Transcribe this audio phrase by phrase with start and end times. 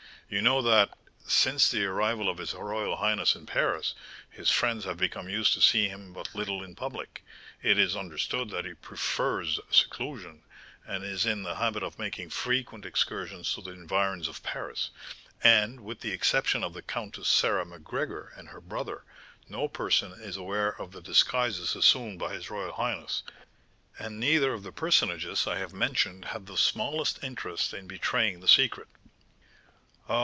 [0.31, 0.97] You know that,
[1.27, 3.93] since the arrival of his royal highness in Paris,
[4.29, 7.21] his friends have become used to see him but little in public;
[7.61, 10.43] it is understood that he prefers seclusion,
[10.85, 14.91] and is in the habit of making frequent excursions to the environs of Paris,
[15.43, 19.03] and, with the exception of the Countess Sarah Macgregor and her brother,
[19.49, 23.21] no person is aware of the disguises assumed by his royal highness;
[23.99, 28.47] and neither of the personages I have mentioned have the smallest interest in betraying the
[28.47, 28.97] secret." "Ah!